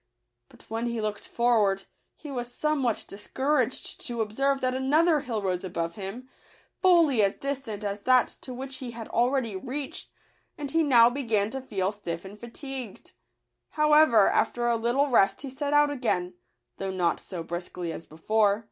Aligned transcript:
But 0.49 0.67
when 0.67 0.87
he 0.87 0.99
looked 0.99 1.27
forward, 1.27 1.83
he 2.15 2.31
was 2.31 2.51
some 2.51 2.81
what 2.81 3.05
discouraged 3.07 4.03
to 4.07 4.21
observe 4.21 4.59
that 4.61 4.73
another 4.73 5.19
hill 5.19 5.43
rose 5.43 5.63
above 5.63 5.93
him, 5.93 6.27
fully 6.81 7.21
as 7.21 7.35
distant 7.35 7.83
as 7.83 8.01
that 8.01 8.27
to 8.41 8.51
which 8.51 8.77
he 8.77 8.89
had 8.97 9.07
already 9.09 9.55
reached; 9.55 10.09
and 10.57 10.73
lie 10.73 10.81
now 10.81 11.11
began 11.11 11.51
to 11.51 11.61
feel 11.61 11.91
stiff 11.91 12.25
and 12.25 12.39
fatigued. 12.39 13.11
How 13.69 13.93
ever, 13.93 14.27
after 14.27 14.65
a 14.65 14.75
little 14.75 15.07
rest 15.11 15.43
he 15.43 15.51
set 15.51 15.71
out 15.71 15.91
again, 15.91 16.33
though 16.77 16.89
not 16.89 17.19
so 17.19 17.43
briskly 17.43 17.91
as 17.93 18.07
before. 18.07 18.59